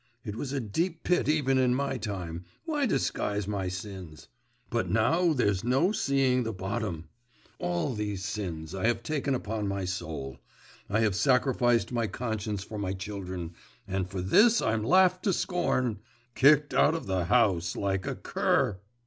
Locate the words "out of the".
16.73-17.25